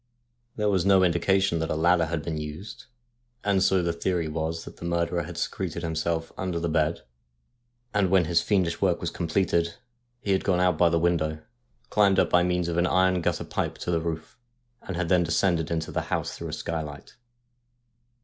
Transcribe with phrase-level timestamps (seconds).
[0.55, 2.85] There was no indication that a ladder had been used,
[3.43, 7.01] and so the theory was that the murderer had secreted himself under the bed,
[7.93, 9.75] and when his fiendish work was completed
[10.19, 11.43] he had gone out by the window,
[11.91, 14.39] climbed up by means of an iron gutter pipe to the roof,
[14.81, 17.13] and had then descended into the house through a skylight.